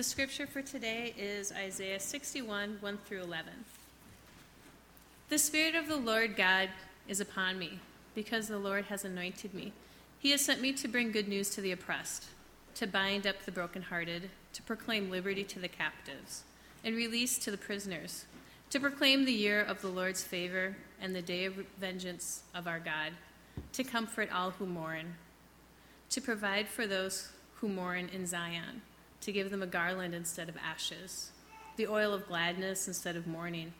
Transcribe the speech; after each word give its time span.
The 0.00 0.04
scripture 0.04 0.46
for 0.46 0.62
today 0.62 1.12
is 1.18 1.52
Isaiah 1.52 2.00
61 2.00 2.78
1 2.80 2.98
through 3.04 3.20
11. 3.20 3.52
The 5.28 5.36
Spirit 5.36 5.74
of 5.74 5.88
the 5.88 5.96
Lord 5.96 6.36
God 6.36 6.70
is 7.06 7.20
upon 7.20 7.58
me, 7.58 7.80
because 8.14 8.48
the 8.48 8.56
Lord 8.56 8.86
has 8.86 9.04
anointed 9.04 9.52
me. 9.52 9.74
He 10.18 10.30
has 10.30 10.40
sent 10.40 10.62
me 10.62 10.72
to 10.72 10.88
bring 10.88 11.12
good 11.12 11.28
news 11.28 11.50
to 11.50 11.60
the 11.60 11.72
oppressed, 11.72 12.28
to 12.76 12.86
bind 12.86 13.26
up 13.26 13.44
the 13.44 13.52
brokenhearted, 13.52 14.30
to 14.54 14.62
proclaim 14.62 15.10
liberty 15.10 15.44
to 15.44 15.58
the 15.58 15.68
captives, 15.68 16.44
and 16.82 16.96
release 16.96 17.36
to 17.36 17.50
the 17.50 17.58
prisoners, 17.58 18.24
to 18.70 18.80
proclaim 18.80 19.26
the 19.26 19.34
year 19.34 19.60
of 19.60 19.82
the 19.82 19.88
Lord's 19.88 20.24
favor 20.24 20.78
and 20.98 21.14
the 21.14 21.20
day 21.20 21.44
of 21.44 21.56
vengeance 21.78 22.44
of 22.54 22.66
our 22.66 22.80
God, 22.80 23.12
to 23.74 23.84
comfort 23.84 24.32
all 24.32 24.52
who 24.52 24.64
mourn, 24.64 25.16
to 26.08 26.22
provide 26.22 26.68
for 26.68 26.86
those 26.86 27.28
who 27.56 27.68
mourn 27.68 28.08
in 28.14 28.26
Zion 28.26 28.80
to 29.20 29.32
give 29.32 29.50
them 29.50 29.62
a 29.62 29.66
garland 29.66 30.14
instead 30.14 30.48
of 30.48 30.56
ashes, 30.56 31.32
the 31.76 31.86
oil 31.86 32.12
of 32.12 32.26
gladness 32.26 32.88
instead 32.88 33.16
of 33.16 33.26
mourning, 33.26 33.72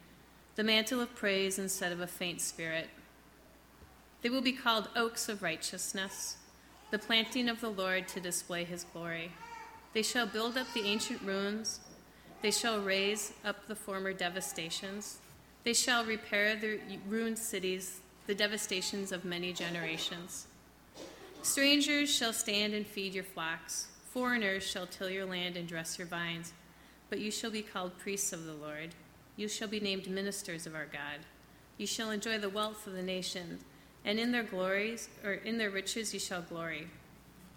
the 0.56 0.64
mantle 0.64 1.00
of 1.00 1.14
praise 1.14 1.58
instead 1.58 1.92
of 1.92 2.00
a 2.00 2.06
faint 2.06 2.40
spirit. 2.40 2.88
They 4.22 4.28
will 4.28 4.42
be 4.42 4.52
called 4.52 4.88
oaks 4.94 5.28
of 5.28 5.42
righteousness, 5.42 6.36
the 6.90 6.98
planting 6.98 7.48
of 7.48 7.60
the 7.60 7.70
Lord 7.70 8.08
to 8.08 8.20
display 8.20 8.64
his 8.64 8.84
glory. 8.84 9.32
They 9.94 10.02
shall 10.02 10.26
build 10.26 10.58
up 10.58 10.66
the 10.74 10.84
ancient 10.84 11.22
ruins, 11.22 11.80
they 12.42 12.50
shall 12.50 12.80
raise 12.80 13.32
up 13.44 13.66
the 13.66 13.74
former 13.74 14.12
devastations, 14.12 15.18
they 15.64 15.74
shall 15.74 16.04
repair 16.04 16.56
the 16.56 16.80
ruined 17.08 17.38
cities, 17.38 18.00
the 18.26 18.34
devastations 18.34 19.12
of 19.12 19.24
many 19.24 19.52
generations. 19.52 20.46
Strangers 21.42 22.14
shall 22.14 22.32
stand 22.32 22.74
and 22.74 22.86
feed 22.86 23.14
your 23.14 23.24
flocks. 23.24 23.88
Foreigners 24.12 24.64
shall 24.64 24.88
till 24.88 25.08
your 25.08 25.24
land 25.24 25.56
and 25.56 25.68
dress 25.68 25.96
your 25.96 26.08
vines, 26.08 26.52
but 27.08 27.20
you 27.20 27.30
shall 27.30 27.50
be 27.52 27.62
called 27.62 27.96
priests 27.96 28.32
of 28.32 28.44
the 28.44 28.54
Lord. 28.54 28.90
You 29.36 29.46
shall 29.46 29.68
be 29.68 29.78
named 29.78 30.10
ministers 30.10 30.66
of 30.66 30.74
our 30.74 30.86
God. 30.86 31.20
You 31.78 31.86
shall 31.86 32.10
enjoy 32.10 32.38
the 32.38 32.48
wealth 32.48 32.88
of 32.88 32.94
the 32.94 33.04
nations, 33.04 33.62
and 34.04 34.18
in 34.18 34.32
their 34.32 34.42
glories, 34.42 35.08
or 35.24 35.34
in 35.34 35.58
their 35.58 35.70
riches, 35.70 36.12
you 36.12 36.18
shall 36.18 36.42
glory. 36.42 36.88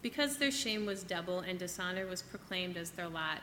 Because 0.03 0.37
their 0.37 0.51
shame 0.51 0.85
was 0.85 1.01
double 1.01 1.39
and 1.39 1.57
dishonor 1.57 2.05
was 2.05 2.21
proclaimed 2.21 2.77
as 2.77 2.91
their 2.91 3.09
lot, 3.09 3.39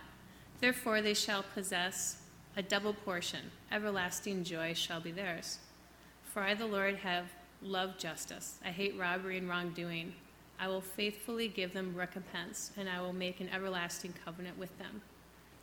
therefore 0.61 1.03
they 1.03 1.15
shall 1.15 1.43
possess 1.43 2.23
a 2.57 2.63
double 2.63 2.95
portion. 2.95 3.51
Everlasting 3.73 4.45
joy 4.45 4.73
shall 4.73 5.01
be 5.01 5.11
theirs. 5.11 5.59
For 6.23 6.43
I, 6.43 6.55
the 6.55 6.67
Lord, 6.67 6.95
have 6.97 7.25
loved 7.61 7.99
justice. 7.99 8.59
I 8.65 8.69
hate 8.69 8.97
robbery 8.97 9.37
and 9.39 9.49
wrongdoing. 9.49 10.15
I 10.61 10.69
will 10.69 10.83
faithfully 10.83 11.49
give 11.49 11.73
them 11.73 11.97
recompense, 11.97 12.71
and 12.77 12.87
I 12.89 13.01
will 13.01 13.15
make 13.15 13.41
an 13.41 13.49
everlasting 13.49 14.13
covenant 14.25 14.59
with 14.59 14.79
them. 14.79 15.01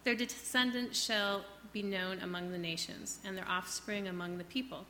Their 0.03 0.15
descendants 0.15 0.99
shall 0.99 1.45
be 1.71 1.83
known 1.83 2.19
among 2.19 2.51
the 2.51 2.57
nations, 2.57 3.19
and 3.23 3.37
their 3.37 3.47
offspring 3.47 4.07
among 4.07 4.39
the 4.39 4.43
people. 4.43 4.85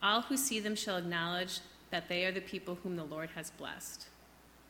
All 0.00 0.22
who 0.22 0.36
see 0.36 0.60
them 0.60 0.76
shall 0.76 0.98
acknowledge 0.98 1.58
that 1.90 2.08
they 2.08 2.24
are 2.24 2.32
the 2.32 2.40
people 2.40 2.78
whom 2.82 2.94
the 2.94 3.04
Lord 3.04 3.30
has 3.34 3.50
blessed. 3.50 4.06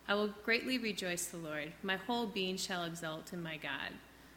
I 0.08 0.14
will 0.14 0.28
greatly 0.44 0.78
rejoice 0.78 1.26
the 1.26 1.36
Lord. 1.36 1.72
My 1.82 1.96
whole 1.96 2.26
being 2.26 2.56
shall 2.56 2.84
exult 2.84 3.32
in 3.32 3.42
my 3.42 3.56
God. 3.56 3.92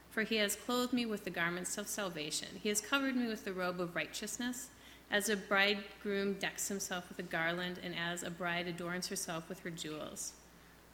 For 0.10 0.24
he 0.24 0.38
has 0.38 0.56
clothed 0.56 0.92
me 0.92 1.06
with 1.06 1.24
the 1.24 1.30
garments 1.30 1.78
of 1.78 1.88
salvation. 1.88 2.60
He 2.62 2.70
has 2.70 2.82
covered 2.82 3.16
me 3.16 3.28
with 3.28 3.46
the 3.46 3.54
robe 3.54 3.80
of 3.80 3.96
righteousness 3.96 4.70
as 5.12 5.30
a 5.30 5.38
bridegroom 5.38 6.34
decks 6.34 6.68
himself 6.68 7.10
with 7.10 7.20
a 7.20 7.24
garland, 7.24 7.80
and 7.84 7.96
as 7.96 8.24
a 8.24 8.30
bride 8.30 8.68
adorns 8.68 9.08
herself 9.08 9.50
with 9.50 9.60
her 9.62 9.70
jewels. 9.70 10.34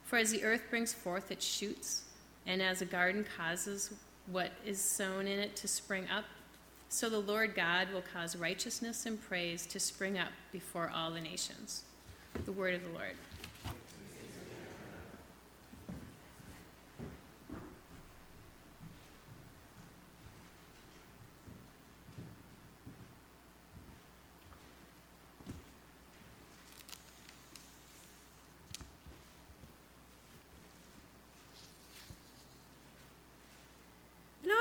For 0.04 0.18
as 0.18 0.30
the 0.30 0.44
earth 0.44 0.62
brings 0.70 0.92
forth 0.92 1.30
its 1.30 1.44
shoots, 1.44 2.04
and 2.46 2.62
as 2.62 2.80
a 2.80 2.86
garden 2.86 3.26
causes 3.36 3.92
what 4.26 4.52
is 4.64 4.80
sown 4.80 5.26
in 5.26 5.38
it 5.38 5.56
to 5.56 5.68
spring 5.68 6.06
up, 6.10 6.24
so 6.88 7.10
the 7.10 7.18
Lord 7.18 7.54
God 7.54 7.92
will 7.92 8.02
cause 8.12 8.36
righteousness 8.36 9.06
and 9.06 9.20
praise 9.20 9.66
to 9.66 9.80
spring 9.80 10.18
up 10.18 10.30
before 10.52 10.90
all 10.94 11.10
the 11.10 11.20
nations. 11.20 11.84
The 12.44 12.52
word 12.52 12.74
of 12.74 12.82
the 12.82 12.90
Lord. 12.90 13.16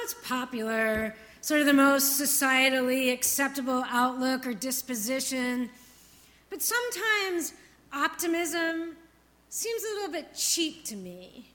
It's 0.06 0.14
popular, 0.24 1.16
sort 1.42 1.62
of 1.62 1.66
the 1.66 1.74
most 1.74 2.22
societally 2.22 3.12
acceptable 3.12 3.84
outlook 3.88 4.46
or 4.46 4.54
disposition. 4.54 5.68
But 6.52 6.62
sometimes 6.62 7.54
optimism 7.92 8.98
seems 9.50 9.84
a 9.84 9.96
little 9.96 10.12
bit 10.12 10.36
cheap 10.36 10.86
to 10.86 10.96
me. 10.96 11.50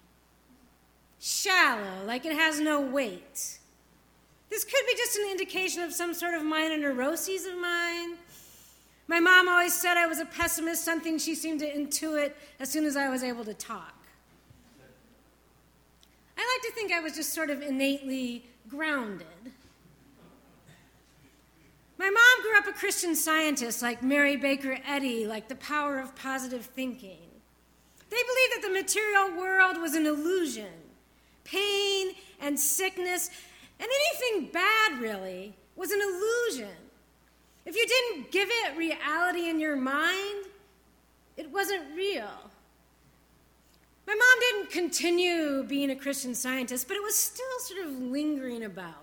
Shallow, 1.20 2.04
like 2.04 2.26
it 2.26 2.32
has 2.32 2.58
no 2.58 2.80
weight. 2.80 3.58
This 4.48 4.64
could 4.64 4.84
be 4.84 4.96
just 4.96 5.16
an 5.16 5.30
indication 5.30 5.84
of 5.84 5.92
some 5.92 6.12
sort 6.12 6.34
of 6.34 6.42
minor 6.42 6.76
neuroses 6.76 7.46
of 7.46 7.56
mine. 7.56 8.16
My 9.06 9.20
mom 9.20 9.48
always 9.48 9.74
said 9.74 9.96
I 9.96 10.08
was 10.08 10.18
a 10.18 10.24
pessimist, 10.24 10.84
something 10.84 11.18
she 11.18 11.36
seemed 11.36 11.60
to 11.60 11.72
intuit 11.72 12.32
as 12.58 12.68
soon 12.68 12.84
as 12.84 12.96
I 12.96 13.08
was 13.10 13.22
able 13.22 13.44
to 13.44 13.54
talk. 13.54 13.99
I 16.40 16.56
like 16.56 16.62
to 16.62 16.74
think 16.74 16.90
I 16.90 17.00
was 17.00 17.14
just 17.14 17.34
sort 17.34 17.50
of 17.50 17.60
innately 17.60 18.46
grounded. 18.66 19.26
My 21.98 22.08
mom 22.08 22.42
grew 22.42 22.56
up 22.56 22.66
a 22.66 22.72
Christian 22.72 23.14
scientist 23.14 23.82
like 23.82 24.02
Mary 24.02 24.36
Baker 24.36 24.78
Eddy, 24.86 25.26
like 25.26 25.48
the 25.48 25.56
power 25.56 25.98
of 25.98 26.16
positive 26.16 26.64
thinking. 26.64 27.18
They 28.08 28.16
believed 28.16 28.52
that 28.54 28.62
the 28.62 28.72
material 28.72 29.38
world 29.38 29.76
was 29.82 29.94
an 29.94 30.06
illusion. 30.06 30.72
Pain 31.44 32.12
and 32.40 32.58
sickness 32.58 33.28
and 33.78 33.88
anything 33.90 34.50
bad, 34.50 34.98
really, 34.98 35.52
was 35.76 35.90
an 35.90 36.00
illusion. 36.00 36.74
If 37.66 37.76
you 37.76 37.86
didn't 37.86 38.32
give 38.32 38.48
it 38.50 38.78
reality 38.78 39.50
in 39.50 39.60
your 39.60 39.76
mind, 39.76 40.46
it 41.36 41.50
wasn't 41.50 41.82
real. 41.94 42.49
My 44.10 44.16
mom 44.16 44.40
didn't 44.40 44.70
continue 44.72 45.62
being 45.62 45.88
a 45.92 45.94
Christian 45.94 46.34
scientist, 46.34 46.88
but 46.88 46.96
it 46.96 47.02
was 47.02 47.14
still 47.14 47.46
sort 47.60 47.86
of 47.86 47.92
lingering 47.92 48.64
about. 48.64 48.96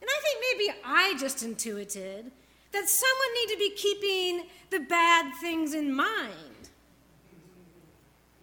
And 0.00 0.08
I 0.08 0.20
think 0.22 0.38
maybe 0.40 0.78
I 0.82 1.14
just 1.18 1.42
intuited 1.42 2.32
that 2.72 2.88
someone 2.88 3.34
needed 3.34 3.52
to 3.52 3.58
be 3.58 3.70
keeping 3.76 4.46
the 4.70 4.78
bad 4.78 5.34
things 5.42 5.74
in 5.74 5.94
mind. 5.94 6.70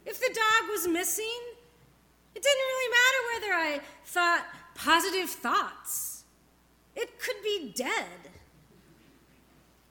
If 0.06 0.20
the 0.20 0.28
dog 0.28 0.70
was 0.70 0.88
missing, 0.88 1.42
it 2.36 2.44
didn't 2.44 2.66
really 2.68 2.92
matter 2.92 3.24
whether 3.34 3.54
I 3.56 3.81
thought 4.06 4.46
positive 4.75 5.31
thoughts. 5.31 6.25
It 6.96 7.20
could 7.20 7.42
be 7.42 7.74
dead. 7.75 8.30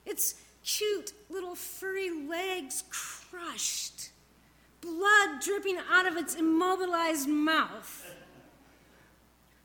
Its 0.05 0.35
cute 0.63 1.11
little 1.29 1.55
furry 1.55 2.11
legs 2.11 2.85
crushed 2.89 4.11
blood 4.85 5.41
dripping 5.41 5.77
out 5.91 6.07
of 6.07 6.15
its 6.15 6.35
immobilized 6.35 7.27
mouth. 7.27 8.13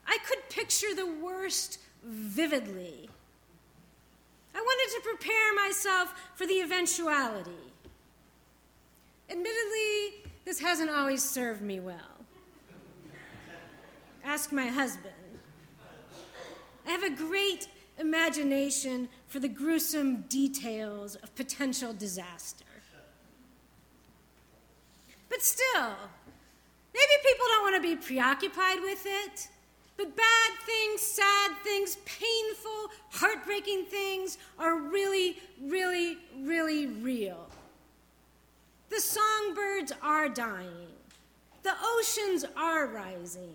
I 0.06 0.19
could 0.26 0.48
picture 0.48 0.94
the 0.94 1.06
worst 1.06 1.78
vividly. 2.03 3.08
I 4.54 4.60
wanted 4.60 4.94
to 4.97 5.08
prepare 5.08 5.54
myself 5.54 6.14
for 6.34 6.47
the 6.47 6.60
eventuality. 6.60 7.50
Admittedly, 9.28 10.25
this 10.44 10.58
hasn't 10.58 10.91
always 10.91 11.22
served 11.22 11.62
me 11.62 11.78
well. 11.78 12.25
Ask 14.25 14.52
my 14.52 14.67
husband. 14.67 15.14
I 16.87 16.90
have 16.90 17.05
a 17.05 17.11
great 17.11 17.69
imagination 17.99 19.08
for 19.28 19.38
the 19.38 19.49
gruesome 19.49 20.22
details 20.22 21.14
of 21.17 21.34
potential 21.37 21.93
disaster. 21.93 22.64
But 25.31 25.43
still, 25.43 25.94
maybe 26.93 27.15
people 27.23 27.47
don't 27.49 27.62
want 27.62 27.77
to 27.77 27.88
be 27.88 27.97
preoccupied 27.97 28.81
with 28.82 29.06
it. 29.06 29.49
But 29.97 30.17
bad 30.17 30.50
things, 30.65 31.00
sad 31.00 31.53
things, 31.62 31.97
painful, 32.05 32.88
heartbreaking 33.11 33.85
things 33.85 34.38
are 34.59 34.77
really, 34.77 35.38
really, 35.62 36.19
really 36.43 36.87
real. 36.87 37.49
The 38.88 39.00
songbirds 39.00 39.93
are 40.03 40.29
dying. 40.29 40.88
The 41.62 41.75
oceans 41.82 42.44
are 42.56 42.87
rising. 42.87 43.55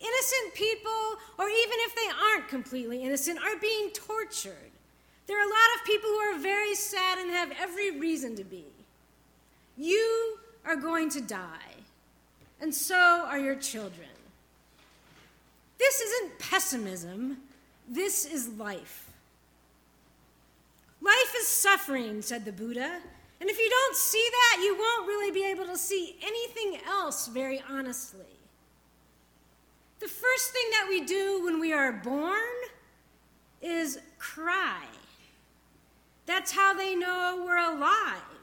Innocent 0.00 0.54
people, 0.54 1.14
or 1.38 1.48
even 1.48 1.78
if 1.86 1.94
they 1.94 2.10
aren't 2.28 2.48
completely 2.48 3.02
innocent, 3.02 3.38
are 3.38 3.58
being 3.60 3.90
tortured. 3.90 4.72
There 5.26 5.38
are 5.38 5.46
a 5.46 5.48
lot 5.48 5.78
of 5.78 5.86
people 5.86 6.10
who 6.10 6.18
are 6.18 6.38
very 6.38 6.74
sad 6.74 7.18
and 7.18 7.30
have 7.30 7.52
every 7.58 7.98
reason 7.98 8.36
to 8.36 8.44
be. 8.44 8.66
You 9.78 10.38
are 10.64 10.76
going 10.76 11.10
to 11.10 11.20
die, 11.20 11.74
and 12.60 12.74
so 12.74 13.24
are 13.26 13.38
your 13.38 13.56
children. 13.56 14.08
this 15.78 16.00
isn't 16.00 16.38
pessimism, 16.38 17.38
this 17.88 18.24
is 18.24 18.48
life. 18.48 19.10
Life 21.00 21.34
is 21.38 21.46
suffering, 21.46 22.22
said 22.22 22.44
the 22.44 22.52
Buddha. 22.52 23.00
And 23.40 23.50
if 23.50 23.58
you 23.58 23.68
don't 23.68 23.96
see 23.96 24.26
that, 24.30 24.62
you 24.62 24.74
won't 24.74 25.06
really 25.06 25.30
be 25.30 25.44
able 25.50 25.66
to 25.66 25.76
see 25.76 26.16
anything 26.22 26.80
else 26.86 27.26
very 27.26 27.62
honestly. 27.68 28.24
The 30.00 30.08
first 30.08 30.50
thing 30.52 30.62
that 30.70 30.86
we 30.88 31.04
do 31.04 31.44
when 31.44 31.60
we 31.60 31.72
are 31.72 31.92
born 31.92 32.54
is 33.60 33.98
cry. 34.18 34.84
That's 36.26 36.52
how 36.52 36.72
they 36.72 36.94
know 36.94 37.42
we're 37.46 37.58
alive. 37.58 38.33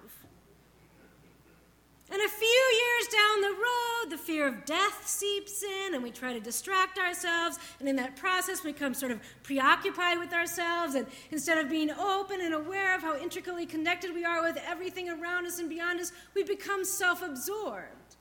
And 2.11 2.21
a 2.21 2.27
few 2.27 2.47
years 2.47 3.07
down 3.07 3.41
the 3.41 3.55
road, 3.55 4.11
the 4.11 4.17
fear 4.17 4.45
of 4.45 4.65
death 4.65 5.07
seeps 5.07 5.63
in, 5.63 5.93
and 5.93 6.03
we 6.03 6.11
try 6.11 6.33
to 6.33 6.41
distract 6.41 6.99
ourselves. 6.99 7.57
And 7.79 7.87
in 7.87 7.95
that 7.95 8.17
process, 8.17 8.65
we 8.65 8.73
become 8.73 8.93
sort 8.93 9.13
of 9.13 9.21
preoccupied 9.43 10.19
with 10.19 10.33
ourselves. 10.33 10.95
And 10.95 11.07
instead 11.31 11.57
of 11.57 11.69
being 11.69 11.89
open 11.89 12.41
and 12.41 12.53
aware 12.53 12.95
of 12.95 13.01
how 13.01 13.17
intricately 13.17 13.65
connected 13.65 14.13
we 14.13 14.25
are 14.25 14.43
with 14.43 14.61
everything 14.67 15.09
around 15.09 15.47
us 15.47 15.59
and 15.59 15.69
beyond 15.69 16.01
us, 16.01 16.11
we 16.35 16.43
become 16.43 16.83
self 16.83 17.21
absorbed. 17.21 18.17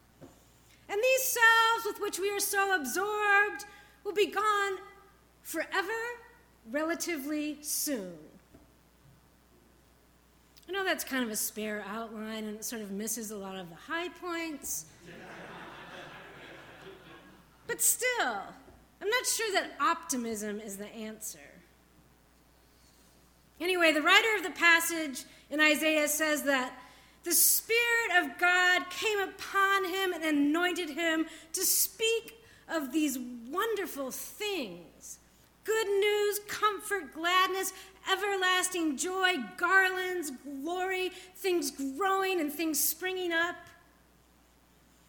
And 0.89 1.01
these 1.03 1.25
selves 1.25 1.87
with 1.87 2.01
which 2.01 2.21
we 2.21 2.31
are 2.31 2.39
so 2.39 2.77
absorbed 2.77 3.65
will 4.05 4.13
be 4.13 4.27
gone 4.27 4.79
forever, 5.43 5.89
relatively 6.71 7.59
soon. 7.61 8.30
I 10.71 10.73
know 10.73 10.85
that's 10.85 11.03
kind 11.03 11.25
of 11.25 11.31
a 11.31 11.37
spare 11.37 11.85
outline 11.89 12.45
and 12.45 12.55
it 12.55 12.65
sort 12.65 12.81
of 12.81 12.93
misses 12.93 13.33
a 13.33 13.37
lot 13.37 13.57
of 13.57 13.69
the 13.71 13.75
high 13.75 14.09
points. 14.09 14.85
but 17.67 17.83
still, 17.83 18.39
I'm 19.03 19.09
not 19.09 19.27
sure 19.27 19.53
that 19.55 19.73
optimism 19.81 20.61
is 20.61 20.77
the 20.77 20.87
answer. 20.87 21.41
Anyway, 23.61 23.91
the 23.91 24.01
writer 24.01 24.37
of 24.37 24.45
the 24.45 24.53
passage 24.53 25.25
in 25.51 25.61
Isaiah 25.61 26.07
says 26.07 26.45
that 26.45 26.73
the 27.25 27.33
Spirit 27.33 28.23
of 28.23 28.39
God 28.39 28.89
came 28.91 29.19
upon 29.19 29.87
him 29.87 30.13
and 30.13 30.23
anointed 30.23 30.91
him 30.91 31.27
to 31.53 31.63
speak 31.63 32.45
of 32.69 32.93
these 32.93 33.19
wonderful 33.19 34.13
things 34.13 35.19
good 35.65 35.89
news, 35.89 36.41
comfort, 36.49 37.13
gladness, 37.15 37.73
everlasting 38.11 38.97
joy, 38.97 39.35
garlands, 39.57 40.33
glory, 40.63 41.11
things 41.37 41.71
growing 41.71 42.41
and 42.41 42.53
things 42.53 42.79
springing 42.79 43.33
up. 43.33 43.57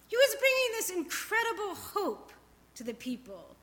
He 0.08 0.18
was 0.18 0.36
bringing 0.40 0.72
this 0.74 0.90
incredible 0.90 1.76
hope 1.76 2.34
to 2.76 2.84
the 2.84 2.94
people. 2.94 3.56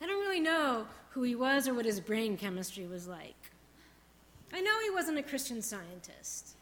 I 0.00 0.06
don't 0.06 0.20
really 0.20 0.40
know 0.40 0.86
who 1.10 1.22
he 1.22 1.34
was 1.34 1.66
or 1.66 1.74
what 1.74 1.84
his 1.84 2.00
brain 2.00 2.36
chemistry 2.36 2.86
was 2.86 3.08
like. 3.08 3.34
I 4.52 4.60
know 4.60 4.80
he 4.82 4.90
wasn't 4.90 5.18
a 5.18 5.22
Christian 5.22 5.62
scientist. 5.62 6.56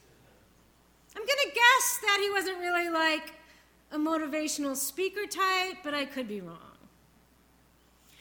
I'm 1.14 1.22
going 1.22 1.38
to 1.44 1.54
guess 1.54 1.98
that 2.02 2.20
he 2.20 2.30
wasn't 2.30 2.58
really 2.58 2.88
like 2.88 3.34
a 3.92 3.98
motivational 3.98 4.76
speaker 4.76 5.26
type, 5.26 5.78
but 5.82 5.94
I 5.94 6.04
could 6.04 6.28
be 6.28 6.40
wrong. 6.40 6.65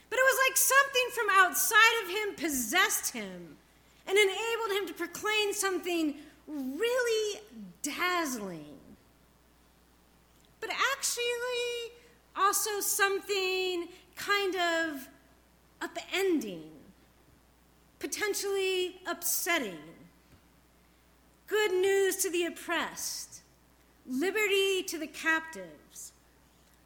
But 0.10 0.20
it 0.20 0.24
was 0.24 0.40
like 0.48 0.58
something 0.58 1.08
from 1.14 1.28
outside 1.32 2.04
of 2.04 2.10
him 2.10 2.36
possessed 2.36 3.14
him 3.14 3.58
and 4.08 4.18
enabled 4.18 4.72
him 4.72 4.88
to 4.88 4.94
proclaim 4.94 5.54
something 5.54 6.16
really 6.48 7.42
dazzling. 7.82 8.78
But 10.60 10.70
actually, 10.94 11.94
also 12.36 12.80
something 12.80 13.88
kind 14.16 14.56
of 14.56 15.10
upending, 15.82 16.64
potentially 18.00 19.02
upsetting. 19.06 19.78
Good 21.48 21.74
news 21.74 22.16
to 22.18 22.32
the 22.32 22.46
oppressed, 22.46 23.42
liberty 24.08 24.84
to 24.84 24.98
the 24.98 25.08
captives, 25.08 26.12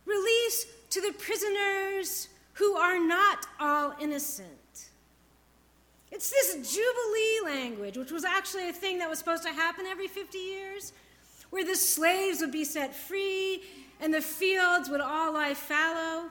release 0.05 0.65
to 0.89 1.01
the 1.01 1.13
prisoners 1.13 2.27
who 2.59 2.75
are 2.75 2.99
not 2.99 3.47
all 3.59 3.95
innocent. 4.01 4.89
It's 6.11 6.29
this 6.29 6.75
Jubilee 6.75 7.55
language, 7.55 7.97
which 7.97 8.11
was 8.11 8.25
actually 8.25 8.67
a 8.67 8.73
thing 8.73 8.99
that 8.99 9.09
was 9.09 9.17
supposed 9.17 9.43
to 9.43 9.53
happen 9.53 9.85
every 9.85 10.09
50 10.09 10.37
years, 10.37 10.91
where 11.51 11.63
the 11.63 11.75
slaves 11.75 12.41
would 12.41 12.51
be 12.51 12.65
set 12.65 12.93
free 12.93 13.63
and 14.01 14.13
the 14.13 14.21
fields 14.21 14.89
would 14.89 14.99
all 14.99 15.33
lie 15.33 15.53
fallow. 15.53 16.29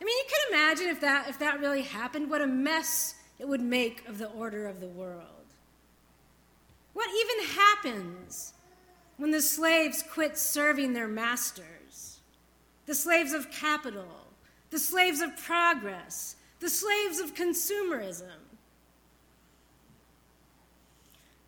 I 0.00 0.04
mean, 0.04 0.16
you 0.16 0.24
can 0.28 0.54
imagine 0.54 0.86
if 0.86 1.00
that, 1.00 1.28
if 1.28 1.38
that 1.40 1.60
really 1.60 1.82
happened, 1.82 2.30
what 2.30 2.40
a 2.40 2.46
mess 2.46 3.16
it 3.40 3.48
would 3.48 3.60
make 3.60 4.08
of 4.08 4.18
the 4.18 4.28
order 4.28 4.68
of 4.68 4.80
the 4.80 4.86
world. 4.86 5.24
What 6.92 7.08
even 7.10 7.56
happens 7.56 8.54
when 9.16 9.32
the 9.32 9.42
slaves 9.42 10.04
quit 10.12 10.38
serving 10.38 10.92
their 10.92 11.08
masters? 11.08 12.20
The 12.86 12.94
slaves 12.94 13.32
of 13.32 13.50
capital, 13.50 14.29
the 14.70 14.78
slaves 14.78 15.20
of 15.20 15.36
progress, 15.36 16.36
the 16.60 16.68
slaves 16.68 17.18
of 17.18 17.34
consumerism. 17.34 18.38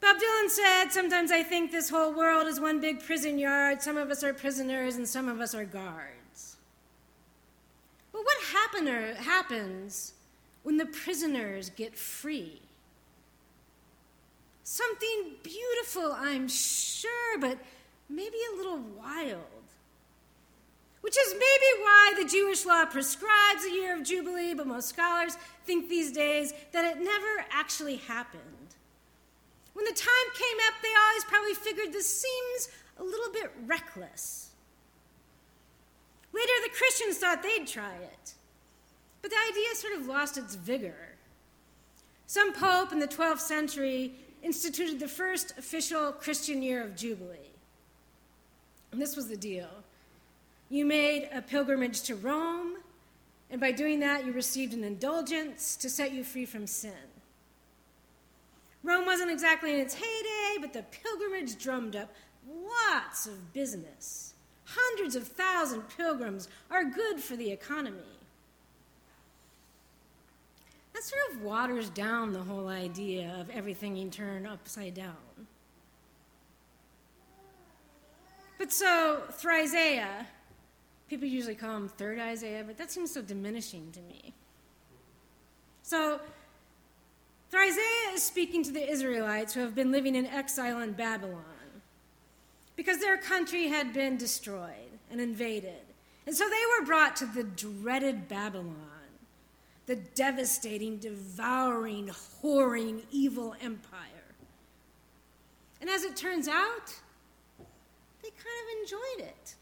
Bob 0.00 0.16
Dylan 0.16 0.50
said, 0.50 0.88
Sometimes 0.90 1.30
I 1.30 1.44
think 1.44 1.70
this 1.70 1.88
whole 1.88 2.12
world 2.12 2.48
is 2.48 2.58
one 2.58 2.80
big 2.80 3.04
prison 3.04 3.38
yard. 3.38 3.80
Some 3.80 3.96
of 3.96 4.10
us 4.10 4.24
are 4.24 4.34
prisoners 4.34 4.96
and 4.96 5.06
some 5.06 5.28
of 5.28 5.40
us 5.40 5.54
are 5.54 5.64
guards. 5.64 6.56
But 8.12 8.24
what 8.24 8.36
happen 8.52 8.86
happens 9.16 10.12
when 10.64 10.76
the 10.76 10.86
prisoners 10.86 11.70
get 11.70 11.96
free? 11.96 12.60
Something 14.64 15.34
beautiful, 15.42 16.12
I'm 16.16 16.48
sure, 16.48 17.38
but 17.38 17.58
maybe 18.08 18.36
a 18.52 18.56
little 18.56 18.78
wild. 18.78 19.62
Which 21.02 21.16
is 21.19 21.34
maybe 21.34 21.82
why 21.82 22.14
the 22.16 22.28
Jewish 22.28 22.64
law 22.64 22.87
prescribes 22.87 23.64
a 23.66 23.70
year 23.70 23.96
of 23.96 24.04
Jubilee, 24.04 24.54
but 24.54 24.66
most 24.66 24.88
scholars 24.88 25.37
think 25.66 25.88
these 25.88 26.12
days 26.12 26.54
that 26.72 26.84
it 26.84 27.02
never 27.02 27.44
actually 27.50 27.96
happened. 27.96 28.43
When 29.75 29.84
the 29.84 29.93
time 29.93 30.28
came 30.34 30.58
up, 30.69 30.75
they 30.81 30.88
always 31.08 31.25
probably 31.25 31.54
figured 31.54 31.93
this 31.93 32.22
seems 32.22 32.69
a 32.99 33.02
little 33.02 33.32
bit 33.32 33.50
reckless. 33.66 34.50
Later, 36.32 36.52
the 36.62 36.76
Christians 36.76 37.18
thought 37.18 37.42
they'd 37.42 37.66
try 37.66 37.94
it, 37.94 38.35
but 39.21 39.30
the 39.30 39.37
idea 39.50 39.75
sort 39.75 39.94
of 39.94 40.06
lost 40.06 40.38
its 40.38 40.54
vigor. 40.54 41.16
Some 42.26 42.52
pope 42.52 42.92
in 42.92 42.99
the 42.99 43.09
12th 43.09 43.40
century 43.40 44.14
instituted 44.42 44.99
the 44.99 45.09
first 45.09 45.59
official 45.59 46.12
Christian 46.12 46.62
year 46.62 46.82
of 46.82 46.97
Jubilee. 46.97 47.50
And 48.90 49.00
this 49.00 49.16
was 49.16 49.28
the 49.28 49.37
deal 49.37 49.68
you 50.73 50.87
made 50.87 51.29
a 51.35 51.43
pilgrimage 51.43 52.00
to 52.00 52.14
Rome, 52.17 52.76
and 53.50 53.61
by 53.61 53.73
doing 53.73 54.00
that, 54.00 54.25
you 54.25 54.33
received 54.33 54.73
an 54.73 54.85
indulgence 54.85 55.76
to 55.76 55.91
set 55.91 56.12
you 56.12 56.25
free 56.25 56.47
from 56.47 56.67
sin. 56.67 56.95
Rome 58.83 59.05
wasn't 59.05 59.31
exactly 59.31 59.75
in 59.75 59.81
its 59.81 59.93
heyday, 59.93 60.57
but 60.62 60.73
the 60.73 60.83
pilgrimage 60.85 61.62
drummed 61.62 61.95
up 61.95 62.11
lots 62.50 63.26
of 63.26 63.52
business. 63.52 64.33
Hundreds 64.64 65.14
of 65.14 65.29
thousand 65.29 65.83
pilgrims 65.95 66.49
are 66.71 66.85
good 66.85 67.21
for 67.21 67.37
the 67.37 67.50
economy. 67.50 67.99
That 70.95 71.02
sort 71.02 71.21
of 71.33 71.43
waters 71.43 71.91
down 71.91 72.33
the 72.33 72.43
whole 72.43 72.69
idea 72.69 73.37
of 73.38 73.50
everything 73.50 73.93
being 73.93 74.11
turn 74.11 74.47
upside 74.47 74.95
down. 74.95 75.17
But 78.57 78.73
so, 78.73 79.21
Isaiah. 79.45 80.26
People 81.12 81.28
usually 81.28 81.54
call 81.54 81.76
him 81.76 81.90
third 81.90 82.19
Isaiah, 82.19 82.64
but 82.66 82.78
that 82.78 82.90
seems 82.90 83.12
so 83.12 83.21
diminishing 83.21 83.92
to 83.92 84.00
me. 84.00 84.33
So, 85.83 86.19
Third 87.50 87.69
Isaiah 87.69 88.14
is 88.14 88.23
speaking 88.23 88.62
to 88.62 88.73
the 88.73 88.90
Israelites 88.90 89.52
who 89.52 89.61
have 89.61 89.75
been 89.75 89.92
living 89.92 90.14
in 90.14 90.25
exile 90.25 90.81
in 90.81 90.92
Babylon 90.92 91.45
because 92.76 92.99
their 93.00 93.19
country 93.19 93.69
had 93.69 93.92
been 93.92 94.16
destroyed 94.16 94.99
and 95.11 95.21
invaded. 95.21 95.83
And 96.26 96.35
so 96.35 96.49
they 96.49 96.81
were 96.81 96.87
brought 96.87 97.14
to 97.16 97.26
the 97.26 97.45
dreaded 97.45 98.26
Babylon, 98.26 98.75
the 99.85 99.97
devastating, 99.97 100.97
devouring, 100.97 102.09
whoring, 102.42 103.02
evil 103.11 103.54
empire. 103.61 104.33
And 105.78 105.90
as 105.90 106.04
it 106.04 106.16
turns 106.16 106.49
out, 106.49 106.95
they 108.23 108.31
kind 108.31 108.62
of 108.62 108.81
enjoyed 108.81 109.28
it. 109.28 109.57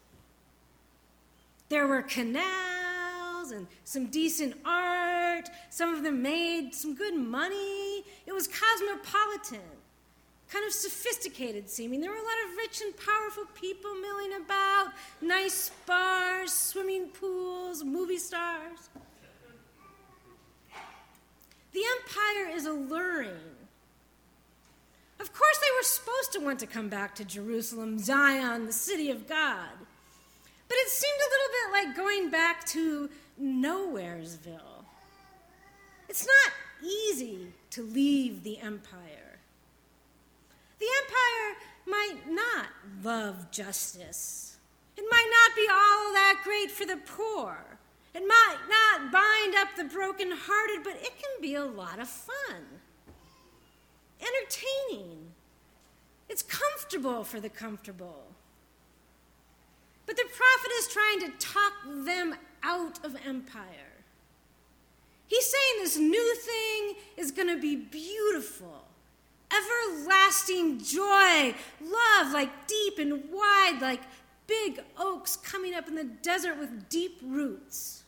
There 1.71 1.87
were 1.87 2.01
canals 2.01 3.51
and 3.51 3.65
some 3.85 4.07
decent 4.07 4.57
art. 4.65 5.49
Some 5.69 5.95
of 5.95 6.03
them 6.03 6.21
made 6.21 6.75
some 6.75 6.93
good 6.95 7.15
money. 7.15 8.03
It 8.25 8.33
was 8.33 8.49
cosmopolitan, 8.49 9.71
kind 10.51 10.65
of 10.67 10.73
sophisticated 10.73 11.69
seeming. 11.69 12.01
There 12.01 12.09
were 12.11 12.17
a 12.17 12.19
lot 12.19 12.49
of 12.49 12.57
rich 12.57 12.81
and 12.81 12.93
powerful 12.97 13.45
people 13.55 13.95
milling 13.95 14.33
about, 14.43 14.91
nice 15.21 15.71
bars, 15.85 16.51
swimming 16.51 17.07
pools 17.07 17.85
movie 17.85 18.17
stars. 18.17 18.89
The 21.71 21.83
empire 21.99 22.53
is 22.53 22.65
alluring. 22.65 23.55
Of 25.21 25.31
course, 25.31 25.57
they 25.59 25.77
were 25.77 25.83
supposed 25.83 26.33
to 26.33 26.39
want 26.41 26.59
to 26.59 26.67
come 26.67 26.89
back 26.89 27.15
to 27.15 27.23
Jerusalem, 27.23 27.97
Zion, 27.97 28.65
the 28.65 28.73
city 28.73 29.09
of 29.09 29.25
God. 29.25 29.69
But 30.71 30.79
it 30.79 30.89
seemed 30.89 31.19
a 31.19 31.31
little 31.33 31.51
bit 31.51 31.73
like 31.73 31.97
going 31.97 32.29
back 32.29 32.65
to 32.67 33.09
Nowheresville. 33.41 34.85
It's 36.07 36.25
not 36.25 36.53
easy 36.81 37.47
to 37.71 37.83
leave 37.83 38.43
the 38.43 38.57
empire. 38.59 39.39
The 40.79 40.85
empire 41.01 41.57
might 41.85 42.21
not 42.29 42.67
love 43.03 43.51
justice. 43.51 44.55
It 44.95 45.03
might 45.11 45.29
not 45.29 45.55
be 45.57 45.67
all 45.69 46.13
that 46.13 46.39
great 46.45 46.71
for 46.71 46.85
the 46.85 47.01
poor. 47.05 47.57
It 48.13 48.25
might 48.25 48.59
not 48.69 49.11
bind 49.11 49.55
up 49.55 49.75
the 49.75 49.93
brokenhearted, 49.93 50.85
but 50.85 50.93
it 50.93 51.17
can 51.17 51.41
be 51.41 51.55
a 51.55 51.65
lot 51.65 51.99
of 51.99 52.07
fun, 52.07 52.63
entertaining. 54.21 55.31
It's 56.29 56.43
comfortable 56.43 57.25
for 57.25 57.41
the 57.41 57.49
comfortable. 57.49 58.27
But 60.11 60.17
the 60.17 60.35
prophet 60.35 60.71
is 60.77 60.87
trying 60.89 61.19
to 61.21 61.29
talk 61.39 61.71
them 62.05 62.35
out 62.63 62.99
of 63.05 63.15
empire. 63.25 63.63
He's 65.27 65.45
saying 65.45 65.75
this 65.77 65.97
new 65.97 66.35
thing 66.35 66.95
is 67.15 67.31
going 67.31 67.47
to 67.47 67.55
be 67.55 67.77
beautiful, 67.77 68.83
everlasting 69.55 70.83
joy, 70.83 71.55
love 71.79 72.33
like 72.33 72.67
deep 72.67 72.99
and 72.99 73.23
wide, 73.31 73.77
like 73.79 74.01
big 74.47 74.81
oaks 74.99 75.37
coming 75.37 75.73
up 75.73 75.87
in 75.87 75.95
the 75.95 76.03
desert 76.03 76.59
with 76.59 76.89
deep 76.89 77.21
roots. 77.23 78.03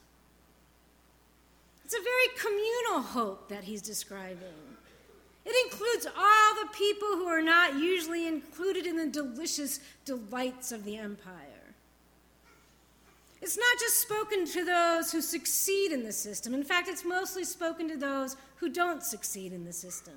It's 1.86 1.96
a 1.96 2.04
very 2.04 2.38
communal 2.38 3.02
hope 3.02 3.48
that 3.48 3.64
he's 3.64 3.82
describing. 3.82 4.76
It 5.46 5.56
includes 5.72 6.06
all 6.06 6.56
the 6.56 6.70
people 6.74 7.16
who 7.16 7.28
are 7.28 7.42
not 7.42 7.76
usually 7.76 8.28
included 8.28 8.86
in 8.86 8.98
the 8.98 9.08
delicious 9.08 9.80
delights 10.04 10.74
of 10.74 10.84
the 10.84 10.98
empire. 10.98 11.53
It's 13.44 13.58
not 13.58 13.78
just 13.78 14.00
spoken 14.00 14.46
to 14.46 14.64
those 14.64 15.12
who 15.12 15.20
succeed 15.20 15.92
in 15.92 16.04
the 16.04 16.14
system. 16.14 16.54
In 16.54 16.64
fact, 16.64 16.88
it's 16.88 17.04
mostly 17.04 17.44
spoken 17.44 17.90
to 17.90 17.98
those 17.98 18.38
who 18.56 18.70
don't 18.70 19.04
succeed 19.04 19.52
in 19.52 19.66
the 19.66 19.74
system. 19.74 20.14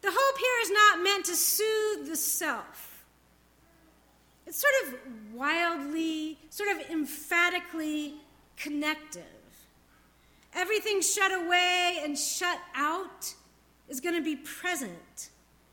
The 0.00 0.10
hope 0.10 0.38
here 0.38 0.62
is 0.62 0.70
not 0.72 1.04
meant 1.04 1.24
to 1.26 1.36
soothe 1.36 2.08
the 2.08 2.16
self. 2.16 3.04
It's 4.44 4.60
sort 4.60 4.72
of 4.88 4.98
wildly, 5.32 6.36
sort 6.50 6.68
of 6.70 6.90
emphatically 6.90 8.14
connective. 8.56 9.22
Everything 10.54 11.00
shut 11.00 11.30
away 11.32 12.00
and 12.02 12.18
shut 12.18 12.58
out 12.74 13.32
is 13.88 14.00
going 14.00 14.16
to 14.16 14.20
be 14.20 14.34
present 14.34 15.30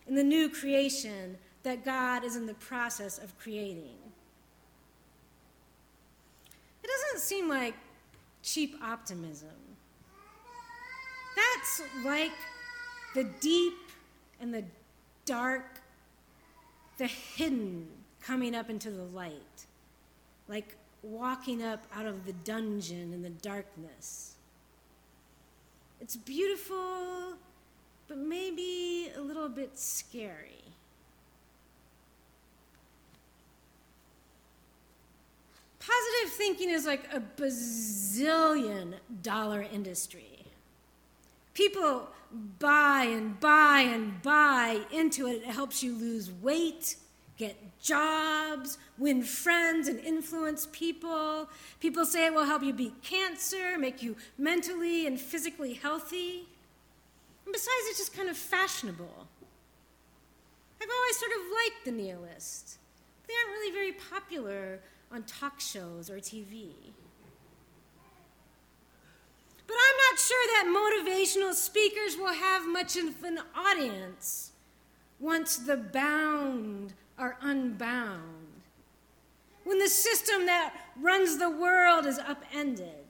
in 0.08 0.14
the 0.14 0.24
new 0.24 0.50
creation 0.50 1.40
that 1.64 1.84
God 1.84 2.24
is 2.24 2.36
in 2.36 2.46
the 2.46 2.54
process 2.54 3.18
of 3.18 3.36
creating. 3.40 4.09
It 6.90 7.02
doesn't 7.02 7.22
seem 7.22 7.48
like 7.48 7.76
cheap 8.42 8.76
optimism. 8.82 9.50
That's 11.36 11.82
like 12.04 12.32
the 13.14 13.26
deep 13.26 13.78
and 14.42 14.52
the 14.52 14.64
dark, 15.26 15.82
the 16.98 17.06
hidden 17.06 17.88
coming 18.22 18.56
up 18.56 18.72
into 18.72 18.90
the 18.90 19.04
light, 19.04 19.66
like 20.48 20.76
walking 21.04 21.62
up 21.62 21.84
out 21.96 22.08
of 22.08 22.26
the 22.26 22.34
dungeon 22.34 23.14
in 23.14 23.22
the 23.22 23.30
darkness. 23.30 24.34
It's 26.02 26.16
beautiful, 26.16 27.36
but 28.08 28.18
maybe 28.18 29.12
a 29.16 29.22
little 29.22 29.50
bit 29.50 29.78
scary. 29.78 30.64
Positive 35.80 36.34
thinking 36.34 36.70
is 36.70 36.86
like 36.86 37.04
a 37.14 37.22
bazillion 37.22 38.96
dollar 39.22 39.62
industry. 39.62 40.46
People 41.54 42.10
buy 42.60 43.08
and 43.10 43.40
buy 43.40 43.82
and 43.82 44.22
buy 44.22 44.82
into 44.92 45.28
it. 45.28 45.38
It 45.38 45.46
helps 45.46 45.82
you 45.82 45.94
lose 45.96 46.32
weight, 46.32 46.98
get 47.38 47.56
jobs, 47.82 48.78
win 48.98 49.24
friends, 49.24 49.88
and 49.88 50.00
influence 50.00 50.68
people. 50.72 51.50
People 51.80 52.06
say 52.06 52.26
it 52.26 52.34
will 52.34 52.46
help 52.46 52.62
you 52.62 52.74
beat 52.74 53.02
cancer, 53.02 53.78
make 53.78 54.04
you 54.04 54.18
mentally 54.38 55.08
and 55.08 55.20
physically 55.20 55.74
healthy. 55.74 56.46
And 57.46 57.54
besides, 57.54 57.88
it's 57.88 58.00
just 58.00 58.14
kind 58.14 58.30
of 58.30 58.38
fashionable. 58.38 59.28
I've 60.82 60.90
always 60.90 61.18
sort 61.18 61.32
of 61.32 61.38
liked 61.52 61.86
the 61.86 61.92
nihilists. 61.92 62.78
They 63.28 63.34
aren't 63.34 63.60
really 63.60 63.74
very 63.74 63.94
popular 63.94 64.80
on 65.12 65.24
talk 65.24 65.60
shows 65.60 66.10
or 66.10 66.18
TV. 66.18 66.70
But 69.68 69.76
I'm 69.76 69.98
not 70.12 70.20
sure 70.20 70.48
that 70.48 70.66
motivational 70.68 71.54
speakers 71.54 72.18
will 72.18 72.34
have 72.34 72.68
much 72.68 72.98
of 72.98 73.24
an 73.24 73.40
audience 73.56 74.52
once 75.20 75.58
the 75.58 75.78
bound 75.78 76.94
are 77.18 77.38
unbound. 77.42 78.24
When 79.64 79.78
the 79.78 79.90
system 79.90 80.48
that 80.48 80.74
runs 81.00 81.38
the 81.38 81.50
world 81.50 82.06
is 82.06 82.18
upended. 82.18 83.06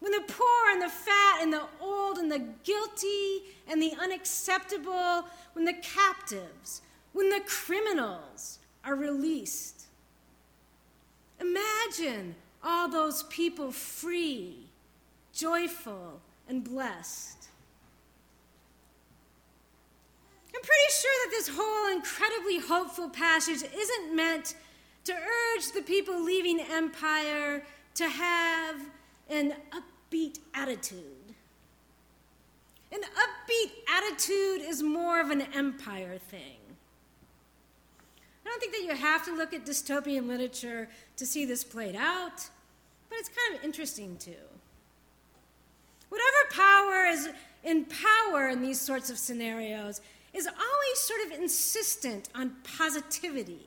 When 0.00 0.12
the 0.12 0.24
poor 0.26 0.70
and 0.72 0.82
the 0.82 0.88
fat 0.88 1.38
and 1.42 1.52
the 1.52 1.62
old 1.80 2.18
and 2.18 2.30
the 2.30 2.44
guilty 2.64 3.42
and 3.68 3.80
the 3.80 3.92
unacceptable, 4.00 5.26
when 5.52 5.64
the 5.64 5.74
captives, 5.74 6.82
when 7.12 7.30
the 7.30 7.42
criminals 7.46 8.58
are 8.84 8.94
released. 8.94 9.77
Imagine 11.40 12.34
all 12.62 12.88
those 12.88 13.22
people 13.24 13.70
free, 13.70 14.66
joyful, 15.32 16.20
and 16.48 16.64
blessed. 16.64 17.48
I'm 20.54 20.62
pretty 20.62 20.90
sure 20.90 21.12
that 21.24 21.30
this 21.30 21.48
whole 21.56 21.92
incredibly 21.92 22.58
hopeful 22.58 23.10
passage 23.10 23.62
isn't 23.62 24.16
meant 24.16 24.54
to 25.04 25.14
urge 25.14 25.72
the 25.72 25.82
people 25.82 26.22
leaving 26.22 26.60
empire 26.60 27.62
to 27.94 28.08
have 28.08 28.76
an 29.30 29.54
upbeat 29.72 30.38
attitude. 30.54 31.34
An 32.90 33.00
upbeat 33.00 33.70
attitude 33.88 34.62
is 34.68 34.82
more 34.82 35.20
of 35.20 35.30
an 35.30 35.42
empire 35.54 36.18
thing. 36.18 36.57
I 38.48 38.50
don't 38.50 38.60
think 38.60 38.72
that 38.72 38.82
you 38.82 38.94
have 38.98 39.26
to 39.26 39.36
look 39.36 39.52
at 39.52 39.66
dystopian 39.66 40.26
literature 40.26 40.88
to 41.18 41.26
see 41.26 41.44
this 41.44 41.62
played 41.62 41.94
out, 41.94 42.48
but 43.10 43.18
it's 43.18 43.28
kind 43.28 43.58
of 43.58 43.62
interesting 43.62 44.16
too. 44.16 44.32
Whatever 46.08 46.48
power 46.52 47.04
is 47.08 47.28
in 47.62 47.84
power 47.84 48.48
in 48.48 48.62
these 48.62 48.80
sorts 48.80 49.10
of 49.10 49.18
scenarios 49.18 50.00
is 50.32 50.46
always 50.46 50.98
sort 50.98 51.20
of 51.26 51.32
insistent 51.32 52.30
on 52.34 52.56
positivity. 52.78 53.66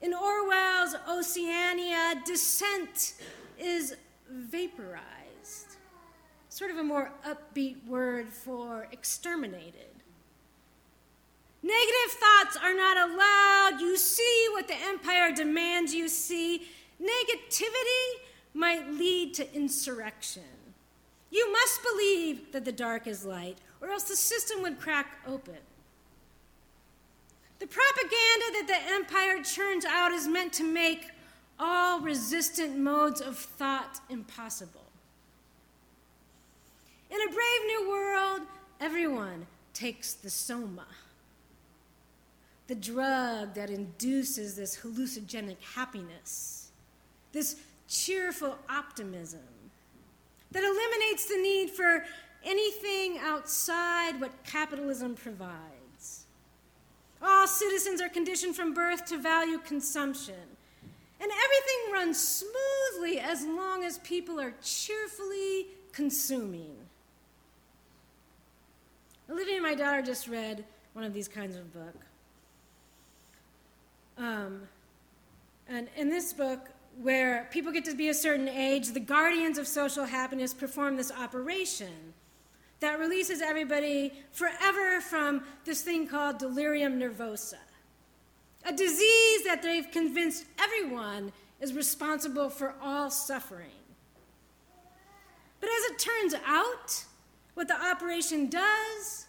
In 0.00 0.14
Orwell's 0.14 0.96
Oceania, 1.10 2.14
dissent 2.24 3.14
is 3.58 3.96
vaporized, 4.30 5.76
sort 6.48 6.70
of 6.70 6.78
a 6.78 6.82
more 6.82 7.12
upbeat 7.26 7.86
word 7.86 8.30
for 8.30 8.88
exterminated. 8.92 9.97
Negative 11.98 12.20
thoughts 12.20 12.56
are 12.62 12.74
not 12.74 12.96
allowed. 12.96 13.80
You 13.80 13.96
see 13.96 14.46
what 14.52 14.68
the 14.68 14.76
empire 14.86 15.32
demands 15.34 15.94
you 15.94 16.08
see. 16.08 16.66
Negativity 17.00 18.24
might 18.54 18.88
lead 18.90 19.34
to 19.34 19.54
insurrection. 19.54 20.42
You 21.30 21.50
must 21.52 21.80
believe 21.82 22.52
that 22.52 22.64
the 22.64 22.72
dark 22.72 23.06
is 23.06 23.24
light, 23.24 23.58
or 23.80 23.88
else 23.88 24.04
the 24.04 24.16
system 24.16 24.62
would 24.62 24.78
crack 24.78 25.18
open. 25.26 25.58
The 27.58 27.66
propaganda 27.66 28.46
that 28.52 28.64
the 28.66 28.94
empire 28.94 29.42
churns 29.42 29.84
out 29.84 30.12
is 30.12 30.28
meant 30.28 30.52
to 30.54 30.64
make 30.64 31.10
all 31.58 32.00
resistant 32.00 32.78
modes 32.78 33.20
of 33.20 33.36
thought 33.36 34.00
impossible. 34.08 34.86
In 37.10 37.20
a 37.20 37.32
brave 37.32 37.66
new 37.66 37.88
world, 37.88 38.42
everyone 38.80 39.46
takes 39.72 40.12
the 40.14 40.30
soma 40.30 40.86
the 42.68 42.74
drug 42.74 43.54
that 43.54 43.70
induces 43.70 44.54
this 44.54 44.78
hallucinogenic 44.78 45.56
happiness, 45.74 46.70
this 47.32 47.56
cheerful 47.88 48.56
optimism 48.68 49.40
that 50.52 50.62
eliminates 50.62 51.26
the 51.26 51.38
need 51.38 51.70
for 51.70 52.04
anything 52.44 53.18
outside 53.18 54.20
what 54.20 54.44
capitalism 54.44 55.14
provides. 55.14 56.26
All 57.20 57.46
citizens 57.46 58.00
are 58.00 58.08
conditioned 58.08 58.54
from 58.54 58.74
birth 58.74 59.04
to 59.06 59.18
value 59.18 59.58
consumption. 59.58 60.34
And 61.20 61.32
everything 61.32 61.92
runs 61.92 62.18
smoothly 62.20 63.18
as 63.18 63.44
long 63.44 63.82
as 63.82 63.98
people 63.98 64.38
are 64.38 64.54
cheerfully 64.62 65.66
consuming. 65.92 66.76
Olivia, 69.28 69.54
and 69.54 69.64
my 69.64 69.74
daughter, 69.74 70.00
just 70.00 70.28
read 70.28 70.64
one 70.92 71.04
of 71.04 71.12
these 71.12 71.26
kinds 71.26 71.56
of 71.56 71.72
book. 71.72 71.96
Um, 74.18 74.62
and 75.68 75.88
in 75.96 76.08
this 76.08 76.32
book, 76.32 76.68
where 77.00 77.48
people 77.52 77.72
get 77.72 77.84
to 77.84 77.94
be 77.94 78.08
a 78.08 78.14
certain 78.14 78.48
age, 78.48 78.88
the 78.88 79.00
guardians 79.00 79.58
of 79.58 79.68
social 79.68 80.04
happiness 80.04 80.52
perform 80.52 80.96
this 80.96 81.12
operation 81.12 82.12
that 82.80 82.98
releases 82.98 83.40
everybody 83.40 84.12
forever 84.32 85.00
from 85.00 85.42
this 85.64 85.82
thing 85.82 86.06
called 86.06 86.38
delirium 86.38 86.98
nervosa, 86.98 87.58
a 88.64 88.72
disease 88.72 89.44
that 89.44 89.62
they've 89.62 89.90
convinced 89.90 90.44
everyone 90.60 91.32
is 91.60 91.72
responsible 91.72 92.50
for 92.50 92.74
all 92.82 93.10
suffering. 93.10 93.70
But 95.60 95.70
as 95.70 95.90
it 95.90 95.98
turns 95.98 96.34
out, 96.46 97.04
what 97.54 97.68
the 97.68 97.80
operation 97.80 98.48
does 98.48 99.26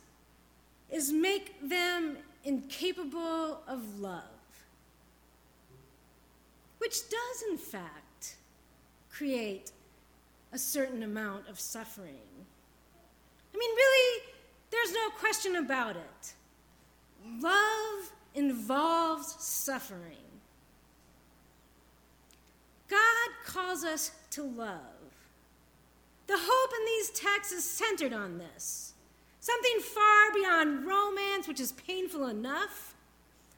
is 0.91 1.11
make 1.11 1.67
them 1.67 2.17
incapable 2.43 3.61
of 3.67 3.99
love, 3.99 4.23
which 6.89 7.07
does, 7.07 7.43
in 7.51 7.55
fact, 7.55 8.37
create 9.11 9.71
a 10.51 10.57
certain 10.57 11.03
amount 11.03 11.47
of 11.47 11.59
suffering. 11.59 12.25
I 13.53 13.57
mean, 13.59 13.69
really, 13.75 14.23
there's 14.71 14.91
no 14.91 15.11
question 15.19 15.57
about 15.57 15.97
it. 15.97 16.33
Love 17.39 18.11
involves 18.33 19.35
suffering. 19.37 20.25
God 22.87 23.29
calls 23.45 23.83
us 23.83 24.09
to 24.31 24.41
love. 24.41 24.79
The 26.25 26.39
hope 26.39 26.71
in 26.79 26.85
these 26.87 27.11
texts 27.11 27.53
is 27.53 27.63
centered 27.63 28.13
on 28.13 28.39
this 28.39 28.93
something 29.41 29.79
far 29.81 30.33
beyond 30.33 30.87
romance, 30.87 31.47
which 31.47 31.59
is 31.59 31.71
painful 31.73 32.25
enough, 32.25 32.95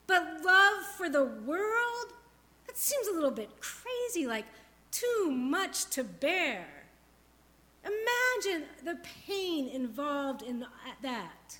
but 0.06 0.42
love 0.44 0.84
for 0.98 1.08
the 1.08 1.24
world? 1.24 2.12
That 2.72 2.78
seems 2.78 3.08
a 3.10 3.12
little 3.12 3.32
bit 3.32 3.50
crazy, 3.60 4.26
like 4.26 4.46
too 4.92 5.30
much 5.30 5.88
to 5.88 6.06
bear. 6.06 6.66
Imagine 7.84 8.64
the 8.86 8.98
pain 9.28 9.68
involved 9.68 10.42
in 10.42 10.66
that. 11.02 11.60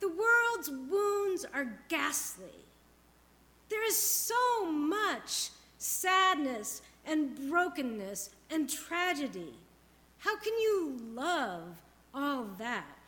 The 0.00 0.08
world's 0.08 0.70
wounds 0.70 1.44
are 1.52 1.78
ghastly. 1.90 2.64
There 3.68 3.86
is 3.86 3.98
so 3.98 4.72
much 4.72 5.50
sadness 5.76 6.80
and 7.04 7.36
brokenness 7.50 8.30
and 8.50 8.70
tragedy. 8.70 9.52
How 10.20 10.38
can 10.38 10.54
you 10.54 10.96
love 11.12 11.82
all 12.14 12.46
that? 12.56 13.01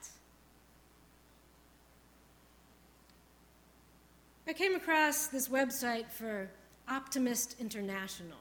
I 4.47 4.53
came 4.53 4.75
across 4.75 5.29
this 5.29 5.49
website 5.49 6.11
for 6.11 6.51
Optimist 6.87 7.57
International. 7.59 8.37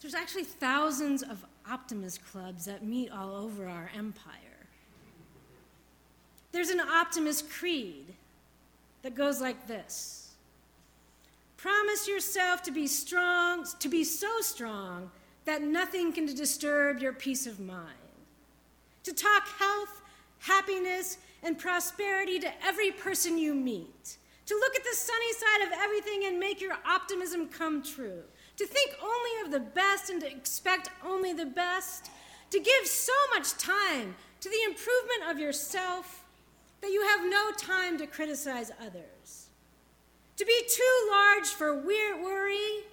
There's 0.00 0.14
actually 0.14 0.44
thousands 0.44 1.22
of 1.22 1.44
optimist 1.70 2.24
clubs 2.26 2.64
that 2.64 2.84
meet 2.84 3.10
all 3.10 3.36
over 3.36 3.68
our 3.68 3.90
empire. 3.96 4.32
There's 6.50 6.70
an 6.70 6.80
optimist 6.80 7.48
creed 7.50 8.14
that 9.02 9.14
goes 9.14 9.40
like 9.40 9.68
this 9.68 10.34
Promise 11.56 12.08
yourself 12.08 12.62
to 12.64 12.72
be 12.72 12.86
strong, 12.86 13.66
to 13.78 13.88
be 13.88 14.04
so 14.04 14.40
strong 14.40 15.10
that 15.44 15.62
nothing 15.62 16.12
can 16.12 16.26
disturb 16.26 16.98
your 16.98 17.12
peace 17.12 17.46
of 17.46 17.60
mind. 17.60 17.96
To 19.04 19.12
talk 19.12 19.46
health, 19.58 20.02
happiness, 20.40 21.18
and 21.42 21.58
prosperity 21.58 22.38
to 22.40 22.50
every 22.64 22.90
person 22.90 23.38
you 23.38 23.54
meet. 23.54 24.18
To 24.46 24.54
look 24.54 24.76
at 24.76 24.84
the 24.84 24.96
sunny 24.96 25.32
side 25.32 25.66
of 25.66 25.78
everything 25.80 26.24
and 26.26 26.38
make 26.38 26.60
your 26.60 26.76
optimism 26.86 27.48
come 27.48 27.82
true 27.82 28.22
to 28.56 28.66
think 28.66 28.92
only 29.02 29.44
of 29.44 29.52
the 29.52 29.70
best 29.70 30.10
and 30.10 30.20
to 30.20 30.30
expect 30.30 30.90
only 31.04 31.32
the 31.32 31.46
best, 31.46 32.10
to 32.50 32.58
give 32.58 32.86
so 32.86 33.12
much 33.34 33.52
time 33.58 34.14
to 34.40 34.48
the 34.48 34.62
improvement 34.64 35.30
of 35.30 35.38
yourself 35.38 36.24
that 36.80 36.90
you 36.90 37.02
have 37.02 37.28
no 37.28 37.50
time 37.52 37.98
to 37.98 38.06
criticize 38.06 38.70
others, 38.80 39.48
to 40.36 40.44
be 40.44 40.62
too 40.68 41.08
large 41.10 41.46
for 41.46 41.76
worry, 41.76 42.84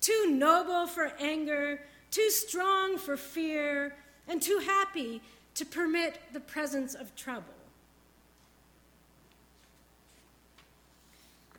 too 0.00 0.30
noble 0.30 0.86
for 0.86 1.12
anger, 1.20 1.80
too 2.10 2.30
strong 2.30 2.98
for 2.98 3.16
fear, 3.16 3.96
and 4.28 4.40
too 4.40 4.60
happy 4.64 5.20
to 5.54 5.64
permit 5.64 6.20
the 6.32 6.40
presence 6.40 6.94
of 6.94 7.14
trouble. 7.16 7.59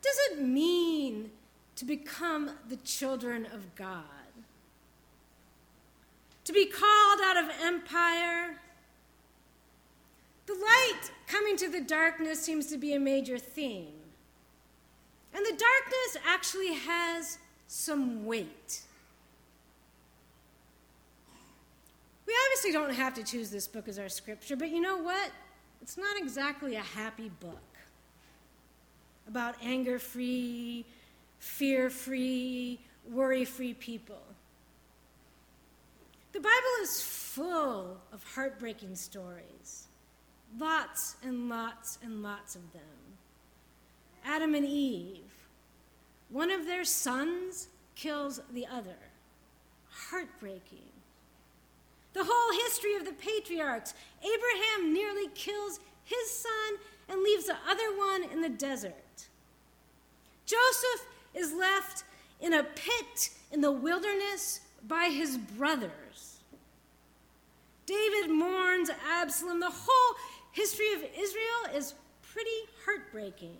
What 0.02 0.10
does 0.10 0.38
it 0.38 0.42
mean 0.42 1.30
to 1.76 1.84
become 1.84 2.50
the 2.68 2.76
children 2.76 3.46
of 3.46 3.74
God. 3.74 4.04
To 6.44 6.52
be 6.52 6.66
called 6.66 7.20
out 7.24 7.36
of 7.36 7.50
empire. 7.62 8.58
The 10.46 10.54
light 10.54 11.10
coming 11.28 11.56
to 11.56 11.68
the 11.68 11.80
darkness 11.80 12.42
seems 12.42 12.66
to 12.66 12.78
be 12.78 12.94
a 12.94 13.00
major 13.00 13.38
theme. 13.38 13.94
And 15.34 15.46
the 15.46 15.50
darkness 15.50 16.16
actually 16.26 16.74
has 16.74 17.38
some 17.68 18.26
weight. 18.26 18.82
We 22.26 22.34
obviously 22.46 22.72
don't 22.72 22.94
have 22.94 23.14
to 23.14 23.22
choose 23.22 23.50
this 23.50 23.66
book 23.66 23.88
as 23.88 23.98
our 23.98 24.08
scripture, 24.08 24.56
but 24.56 24.68
you 24.68 24.80
know 24.80 24.98
what? 24.98 25.30
It's 25.80 25.96
not 25.96 26.16
exactly 26.16 26.76
a 26.76 26.82
happy 26.82 27.30
book 27.40 27.71
about 29.26 29.54
anger 29.62 29.98
free 29.98 30.84
fear 31.42 31.90
free, 31.90 32.78
worry 33.10 33.44
free 33.44 33.74
people. 33.74 34.22
The 36.32 36.38
Bible 36.38 36.82
is 36.82 37.02
full 37.02 37.98
of 38.12 38.22
heartbreaking 38.22 38.94
stories, 38.94 39.88
lots 40.56 41.16
and 41.22 41.48
lots 41.48 41.98
and 42.02 42.22
lots 42.22 42.54
of 42.54 42.72
them. 42.72 42.82
Adam 44.24 44.54
and 44.54 44.64
Eve, 44.64 45.32
one 46.30 46.52
of 46.52 46.64
their 46.64 46.84
sons 46.84 47.68
kills 47.96 48.40
the 48.52 48.66
other. 48.68 48.96
Heartbreaking. 49.90 50.90
The 52.12 52.24
whole 52.24 52.64
history 52.64 52.94
of 52.94 53.04
the 53.04 53.12
patriarchs 53.14 53.94
Abraham 54.20 54.94
nearly 54.94 55.28
kills 55.34 55.80
his 56.04 56.30
son 56.30 56.78
and 57.08 57.20
leaves 57.22 57.46
the 57.46 57.56
other 57.68 57.96
one 57.96 58.30
in 58.30 58.40
the 58.42 58.48
desert. 58.48 59.01
Joseph 60.52 61.06
is 61.34 61.54
left 61.54 62.04
in 62.40 62.52
a 62.52 62.62
pit 62.62 63.30
in 63.52 63.62
the 63.62 63.72
wilderness 63.72 64.60
by 64.86 65.04
his 65.04 65.38
brothers. 65.38 66.40
David 67.86 68.30
mourns 68.30 68.90
Absalom. 69.08 69.60
The 69.60 69.70
whole 69.70 70.16
history 70.50 70.92
of 70.92 71.04
Israel 71.18 71.74
is 71.74 71.94
pretty 72.32 72.50
heartbreaking. 72.84 73.56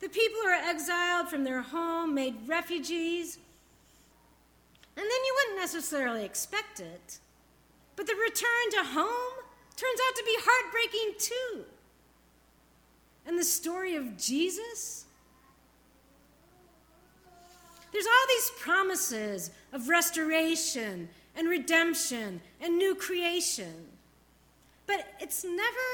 The 0.00 0.08
people 0.08 0.40
are 0.46 0.52
exiled 0.52 1.28
from 1.28 1.44
their 1.44 1.62
home, 1.62 2.14
made 2.14 2.36
refugees. 2.46 3.38
And 4.96 5.04
then 5.04 5.24
you 5.26 5.36
wouldn't 5.36 5.60
necessarily 5.60 6.24
expect 6.24 6.80
it. 6.80 7.18
But 7.96 8.06
the 8.06 8.14
return 8.14 8.70
to 8.72 8.90
home 8.90 9.44
turns 9.76 10.00
out 10.06 10.16
to 10.16 10.22
be 10.24 10.36
heartbreaking 10.38 11.14
too. 11.18 11.64
And 13.26 13.38
the 13.38 13.44
story 13.44 13.94
of 13.94 14.18
Jesus 14.18 15.06
there's 17.92 18.06
all 18.06 18.26
these 18.28 18.50
promises 18.60 19.50
of 19.72 19.88
restoration 19.88 21.08
and 21.36 21.48
redemption 21.48 22.40
and 22.60 22.78
new 22.78 22.94
creation. 22.94 23.88
But 24.86 25.06
it's 25.20 25.44
never 25.44 25.88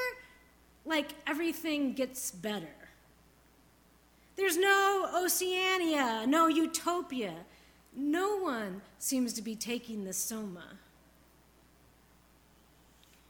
like 0.85 1.13
everything 1.27 1.93
gets 1.93 2.31
better. 2.31 2.67
There's 4.37 4.57
no 4.57 5.09
Oceania, 5.17 6.25
no 6.27 6.47
utopia. 6.47 7.35
No 7.95 8.37
one 8.39 8.83
seems 8.99 9.33
to 9.35 9.43
be 9.43 9.57
taking 9.57 10.05
the 10.05 10.13
soma. 10.13 10.77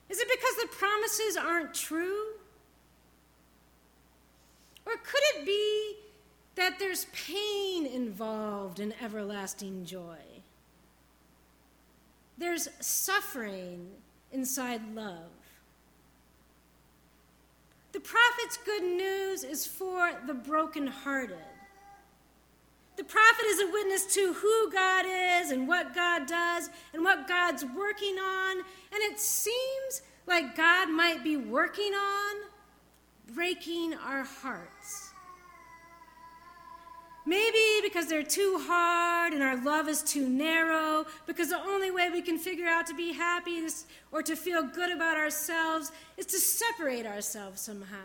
Is 0.09 0.18
it 0.18 0.29
because 0.29 0.57
the 0.57 0.68
promises 0.76 1.37
aren't 1.37 1.74
true? 1.74 2.35
Or 4.85 4.92
could 4.92 5.22
it 5.35 5.46
be 5.46 5.96
there's 6.79 7.07
pain 7.07 7.87
involved 7.87 8.81
in 8.81 8.95
everlasting 9.03 9.85
joy. 9.85 10.19
There's 12.39 12.69
suffering 12.81 13.89
inside 14.33 14.95
love. 14.95 15.31
The 17.93 18.01
prophet's 18.01 18.59
good 18.59 18.83
news 18.83 19.43
is 19.43 19.67
for 19.67 20.12
the 20.27 20.35
brokenhearted. 20.35 21.37
The 22.97 23.05
prophet 23.05 23.45
is 23.47 23.61
a 23.61 23.71
witness 23.73 24.15
to 24.15 24.33
who 24.33 24.73
God 24.73 25.05
is 25.07 25.51
and 25.51 25.69
what 25.69 25.95
God 25.95 26.27
does 26.27 26.71
and 26.93 27.03
what 27.05 27.29
God's 27.29 27.65
working 27.65 28.19
on. 28.19 28.59
And 28.59 29.03
it 29.03 29.19
seems 29.21 30.03
like 30.27 30.57
God 30.57 30.91
might 30.91 31.23
be 31.23 31.37
working 31.37 31.93
on 31.93 32.37
breaking 33.35 33.95
our 33.95 34.25
hearts. 34.25 35.06
Maybe 37.29 37.81
because 37.83 38.07
they're 38.07 38.23
too 38.23 38.61
hard 38.62 39.33
and 39.33 39.43
our 39.43 39.62
love 39.65 39.89
is 39.89 40.01
too 40.03 40.29
narrow, 40.29 41.07
because 41.27 41.51
the 41.51 41.59
only 41.59 41.91
way 41.91 42.09
we 42.09 42.23
can 42.23 42.39
figure 42.39 42.69
out 42.69 42.87
to 42.87 42.95
be 42.95 43.12
happy 43.12 43.67
or 44.12 44.23
to 44.23 44.37
feel 44.37 44.62
good 44.62 44.93
about 44.93 45.17
ourselves 45.17 45.91
is 46.17 46.27
to 46.27 46.39
separate 46.39 47.05
ourselves 47.05 47.61
somehow 47.61 47.97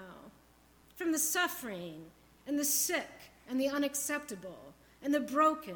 from 0.96 1.12
the 1.12 1.20
suffering 1.20 2.02
and 2.48 2.58
the 2.58 2.66
sick 2.66 3.10
and 3.48 3.60
the 3.60 3.70
unacceptable 3.70 4.74
and 5.04 5.14
the 5.14 5.20
broken. 5.20 5.76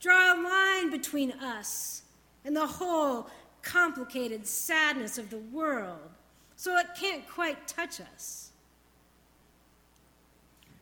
Draw 0.00 0.34
a 0.34 0.42
line 0.42 0.90
between 0.90 1.32
us 1.32 2.02
and 2.44 2.56
the 2.56 2.66
whole 2.66 3.28
complicated 3.62 4.46
sadness 4.46 5.16
of 5.16 5.30
the 5.30 5.38
world 5.38 6.10
so 6.56 6.76
it 6.76 6.86
can't 6.98 7.28
quite 7.28 7.68
touch 7.68 8.00
us. 8.00 8.47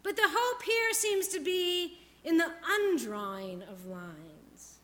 But 0.07 0.15
the 0.15 0.23
hope 0.25 0.63
here 0.63 0.93
seems 0.93 1.27
to 1.29 1.41
be 1.41 1.99
in 2.23 2.37
the 2.37 2.53
undrawing 2.79 3.69
of 3.69 3.87
lines, 3.87 4.79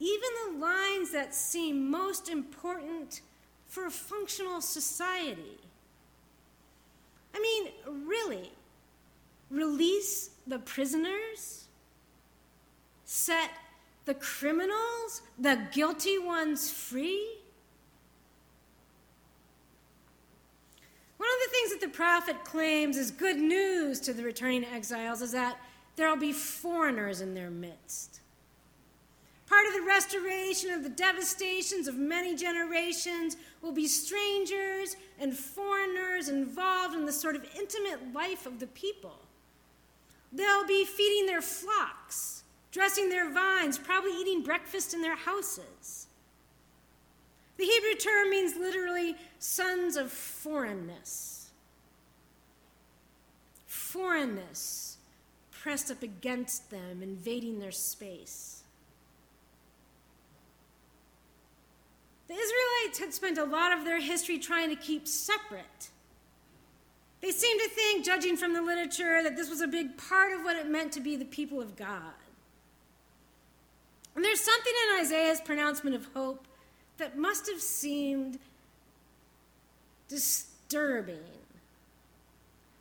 even 0.00 0.30
the 0.46 0.58
lines 0.58 1.12
that 1.12 1.34
seem 1.34 1.90
most 1.90 2.30
important 2.30 3.20
for 3.66 3.84
a 3.84 3.90
functional 3.90 4.62
society. 4.62 5.60
I 7.34 7.40
mean, 7.40 8.06
really, 8.06 8.52
release 9.50 10.30
the 10.46 10.60
prisoners, 10.60 11.66
set 13.04 13.50
the 14.06 14.14
criminals, 14.14 15.20
the 15.38 15.58
guilty 15.72 16.16
ones 16.16 16.70
free? 16.70 17.36
One 21.16 21.28
of 21.28 21.48
the 21.48 21.52
things 21.52 21.70
that 21.70 21.80
the 21.80 21.96
prophet 21.96 22.44
claims 22.44 22.96
is 22.96 23.10
good 23.10 23.38
news 23.38 24.00
to 24.00 24.12
the 24.12 24.22
returning 24.22 24.64
exiles 24.64 25.22
is 25.22 25.32
that 25.32 25.58
there 25.96 26.08
will 26.08 26.16
be 26.16 26.32
foreigners 26.32 27.20
in 27.20 27.34
their 27.34 27.50
midst. 27.50 28.20
Part 29.46 29.66
of 29.66 29.74
the 29.74 29.82
restoration 29.82 30.70
of 30.70 30.82
the 30.82 30.88
devastations 30.88 31.86
of 31.86 31.94
many 31.96 32.34
generations 32.34 33.36
will 33.62 33.72
be 33.72 33.86
strangers 33.86 34.96
and 35.20 35.34
foreigners 35.34 36.28
involved 36.28 36.94
in 36.94 37.06
the 37.06 37.12
sort 37.12 37.36
of 37.36 37.46
intimate 37.56 38.12
life 38.12 38.44
of 38.44 38.58
the 38.58 38.66
people. 38.66 39.18
They'll 40.32 40.66
be 40.66 40.84
feeding 40.84 41.26
their 41.26 41.40
flocks, 41.40 42.42
dressing 42.72 43.08
their 43.08 43.30
vines, 43.30 43.78
probably 43.78 44.12
eating 44.20 44.42
breakfast 44.42 44.92
in 44.92 45.00
their 45.00 45.16
houses. 45.16 46.08
The 47.56 47.64
Hebrew 47.64 47.94
term 47.94 48.28
means 48.28 48.56
literally 48.56 49.16
sons 49.38 49.96
of 49.96 50.10
foreignness. 50.10 51.50
Foreignness 53.66 54.98
pressed 55.50 55.90
up 55.90 56.02
against 56.02 56.70
them, 56.70 57.02
invading 57.02 57.58
their 57.58 57.72
space. 57.72 58.62
The 62.28 62.34
Israelites 62.34 62.98
had 62.98 63.14
spent 63.14 63.38
a 63.38 63.44
lot 63.44 63.76
of 63.76 63.84
their 63.84 64.00
history 64.00 64.38
trying 64.38 64.70
to 64.70 64.76
keep 64.76 65.06
separate. 65.06 65.90
They 67.20 67.30
seem 67.30 67.58
to 67.58 67.68
think, 67.68 68.04
judging 68.04 68.36
from 68.36 68.52
the 68.52 68.62
literature, 68.62 69.22
that 69.22 69.36
this 69.36 69.48
was 69.48 69.60
a 69.60 69.66
big 69.66 69.96
part 69.96 70.32
of 70.32 70.42
what 70.42 70.56
it 70.56 70.68
meant 70.68 70.92
to 70.92 71.00
be 71.00 71.16
the 71.16 71.24
people 71.24 71.60
of 71.60 71.76
God. 71.76 72.12
And 74.14 74.24
there's 74.24 74.40
something 74.40 74.72
in 74.84 75.00
Isaiah's 75.04 75.40
pronouncement 75.40 75.94
of 75.94 76.06
hope 76.14 76.46
that 76.98 77.18
must 77.18 77.48
have 77.48 77.60
seemed 77.60 78.38
disturbing. 80.08 81.18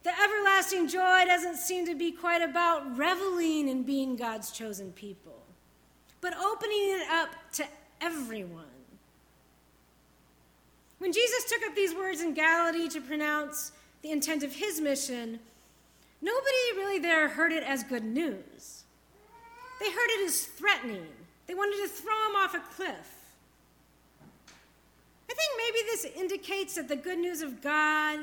The 0.04 0.12
everlasting 0.22 0.88
joy 0.88 1.26
doesn't 1.26 1.58
seem 1.58 1.88
to 1.88 1.96
be 1.96 2.12
quite 2.12 2.42
about 2.42 2.98
reveling 2.98 3.68
in 3.68 3.84
being 3.84 4.16
God's 4.16 4.52
chosen 4.52 4.92
people, 4.92 5.42
but 6.22 6.38
opening 6.38 6.92
it 6.92 7.10
up 7.10 7.30
to 7.54 7.66
everyone. 8.02 8.66
When 11.00 11.12
Jesus 11.12 11.50
took 11.50 11.64
up 11.68 11.76
these 11.76 11.96
words 11.96 12.22
in 12.22 12.34
Galilee 12.34 12.88
to 12.90 13.02
pronounce 13.02 13.72
the 14.02 14.12
intent 14.12 14.44
of 14.44 14.54
his 14.54 14.80
mission, 14.80 15.40
nobody 16.22 16.56
really 16.76 17.00
there 17.00 17.28
heard 17.28 17.52
it 17.52 17.64
as 17.64 17.84
good 17.84 18.04
news. 18.04 18.84
They 19.80 19.88
heard 19.88 20.10
it 20.20 20.26
as 20.28 20.46
threatening. 20.46 21.08
They 21.48 21.54
wanted 21.54 21.82
to 21.82 21.88
throw 21.88 22.30
him 22.30 22.36
off 22.36 22.54
a 22.54 22.60
cliff. 22.76 23.15
I 25.30 25.34
think 25.34 25.52
maybe 25.58 25.86
this 25.86 26.06
indicates 26.16 26.76
that 26.76 26.88
the 26.88 26.96
good 26.96 27.20
news 27.20 27.42
of 27.42 27.62
God 27.62 28.20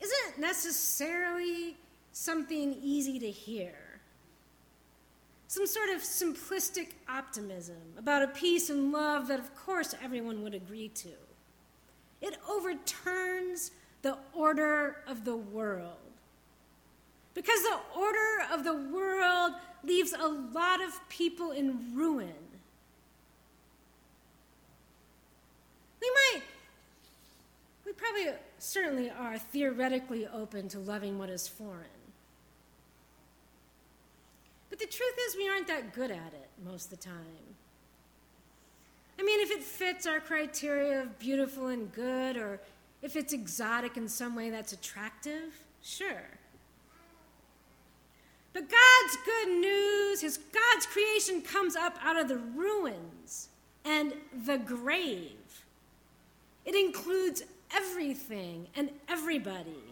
isn't 0.00 0.38
necessarily 0.38 1.76
something 2.12 2.76
easy 2.82 3.18
to 3.18 3.30
hear. 3.30 3.74
Some 5.48 5.66
sort 5.66 5.90
of 5.90 6.02
simplistic 6.02 6.90
optimism 7.08 7.82
about 7.98 8.22
a 8.22 8.28
peace 8.28 8.70
and 8.70 8.92
love 8.92 9.28
that, 9.28 9.40
of 9.40 9.54
course, 9.56 9.94
everyone 10.02 10.42
would 10.42 10.54
agree 10.54 10.88
to. 10.88 11.08
It 12.20 12.36
overturns 12.48 13.72
the 14.02 14.16
order 14.34 14.98
of 15.06 15.24
the 15.24 15.36
world. 15.36 15.96
Because 17.34 17.62
the 17.62 17.78
order 17.96 18.44
of 18.52 18.64
the 18.64 18.74
world 18.74 19.52
leaves 19.82 20.12
a 20.12 20.28
lot 20.28 20.82
of 20.82 21.08
people 21.08 21.52
in 21.52 21.94
ruin. 21.94 22.49
We 26.00 26.10
might, 26.10 26.42
we 27.84 27.92
probably 27.92 28.28
certainly 28.58 29.10
are 29.10 29.38
theoretically 29.38 30.26
open 30.26 30.68
to 30.68 30.78
loving 30.78 31.18
what 31.18 31.28
is 31.30 31.46
foreign. 31.46 31.86
But 34.70 34.78
the 34.78 34.86
truth 34.86 35.14
is, 35.26 35.36
we 35.36 35.48
aren't 35.48 35.66
that 35.66 35.92
good 35.92 36.10
at 36.10 36.32
it 36.32 36.48
most 36.64 36.84
of 36.84 36.98
the 36.98 37.04
time. 37.04 37.54
I 39.18 39.22
mean, 39.22 39.40
if 39.40 39.50
it 39.50 39.62
fits 39.62 40.06
our 40.06 40.20
criteria 40.20 41.02
of 41.02 41.18
beautiful 41.18 41.66
and 41.66 41.92
good, 41.92 42.36
or 42.36 42.60
if 43.02 43.16
it's 43.16 43.32
exotic 43.32 43.96
in 43.96 44.08
some 44.08 44.34
way 44.34 44.48
that's 44.48 44.72
attractive, 44.72 45.52
sure. 45.82 46.22
But 48.52 48.62
God's 48.62 49.16
good 49.24 49.48
news, 49.60 50.20
his 50.22 50.38
God's 50.38 50.86
creation 50.86 51.42
comes 51.42 51.76
up 51.76 51.96
out 52.02 52.16
of 52.16 52.28
the 52.28 52.38
ruins 52.38 53.48
and 53.84 54.14
the 54.46 54.58
grave. 54.58 55.36
It 56.64 56.74
includes 56.74 57.42
everything 57.74 58.68
and 58.76 58.90
everybody. 59.08 59.82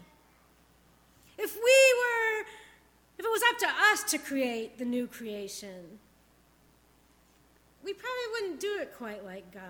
If 1.38 1.54
we 1.54 1.61
were 1.62 2.46
if 3.18 3.24
it 3.24 3.31
was 3.31 3.42
up 3.50 3.59
to 3.59 3.66
us 3.92 4.11
to 4.12 4.18
create 4.18 4.78
the 4.78 4.85
new 4.85 5.09
creation, 5.09 5.98
we 7.85 7.92
probably 7.92 8.26
wouldn't 8.33 8.61
do 8.61 8.78
it 8.81 8.94
quite 8.96 9.24
like 9.24 9.52
God. 9.52 9.62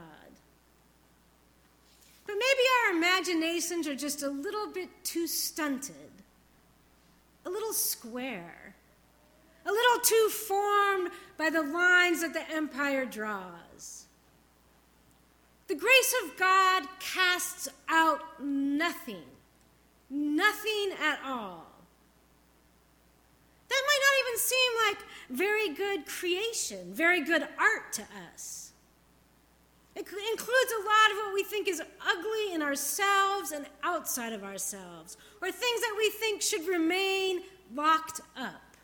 But 2.27 2.35
maybe 2.35 2.69
our 2.85 2.97
imaginations 2.99 3.89
are 3.89 3.95
just 3.95 4.23
a 4.23 4.29
little 4.29 4.71
bit 4.71 4.91
too 5.03 5.27
stunted, 5.27 5.95
a 7.47 7.49
little 7.49 7.73
square, 7.73 8.75
a 9.65 9.71
little 9.71 10.01
too 10.05 10.29
formed 10.29 11.11
by 11.39 11.49
the 11.49 11.63
lines 11.63 12.21
that 12.21 12.35
the 12.35 12.51
empire 12.55 13.07
draws. 13.07 14.08
The 15.69 15.75
grace 15.75 16.15
of 16.25 16.37
God 16.39 16.85
casts 16.99 17.69
out 17.89 18.43
nothing, 18.43 19.23
nothing 20.09 20.93
at 21.01 21.21
all. 21.25 21.67
That 23.69 23.83
might 23.87 24.01
not 24.07 24.27
even 24.27 24.39
seem 24.39 24.73
like 24.87 24.99
very 25.29 25.69
good 25.75 26.07
creation, 26.07 26.95
very 26.95 27.23
good 27.23 27.43
art 27.43 27.93
to 27.93 28.03
us. 28.33 28.73
It 29.95 30.07
includes 30.07 30.73
a 30.73 30.85
lot 30.85 31.11
of 31.11 31.17
what 31.19 31.35
we 31.35 31.43
think 31.43 31.69
is 31.69 31.83
ugly 32.07 32.55
in 32.55 32.63
ourselves 32.63 33.53
and 33.53 33.67
outside 33.83 34.33
of 34.33 34.45
ourselves, 34.45 35.19
or 35.43 35.51
things 35.51 35.81
that 35.83 35.95
we 35.99 36.09
think 36.11 36.41
should 36.41 36.67
remain 36.67 37.43
locked 37.75 38.21
up. 38.37 38.77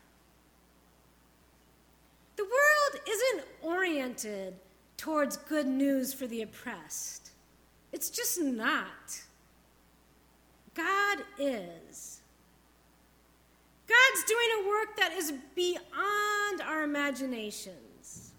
The 2.36 2.42
world 2.42 3.08
isn't 3.08 3.44
oriented 3.62 4.54
towards 5.04 5.36
good 5.36 5.66
news 5.66 6.14
for 6.14 6.26
the 6.26 6.40
oppressed, 6.40 7.30
it's 7.92 8.08
just 8.08 8.40
not. 8.40 9.20
God 10.72 11.18
is. 11.38 12.22
God's 13.86 14.24
doing 14.26 14.48
a 14.62 14.68
work 14.68 14.96
that 14.96 15.12
is 15.12 15.34
beyond 15.54 16.62
our 16.66 16.84
imaginations. 16.84 18.32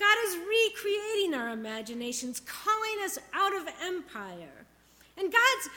God 0.00 0.16
is 0.26 0.36
recreating 0.36 1.32
our 1.32 1.50
imaginations, 1.50 2.40
calling 2.40 3.04
us 3.04 3.16
out 3.32 3.54
of 3.54 3.68
empire. 3.80 4.66
And 5.16 5.32
God's 5.32 5.68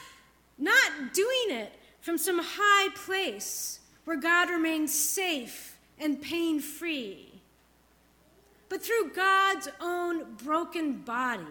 not 0.57 1.13
doing 1.13 1.59
it 1.59 1.73
from 2.01 2.17
some 2.17 2.39
high 2.41 2.89
place 2.95 3.81
where 4.05 4.17
God 4.17 4.49
remains 4.49 4.97
safe 4.97 5.77
and 5.99 6.19
pain 6.19 6.59
free, 6.59 7.32
but 8.73 8.81
through 8.81 9.11
God's 9.15 9.69
own 9.79 10.33
broken 10.43 10.93
body 11.03 11.43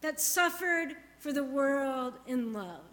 that 0.00 0.20
suffered 0.20 0.96
for 1.20 1.32
the 1.32 1.44
world 1.44 2.14
in 2.26 2.52
love. 2.52 2.89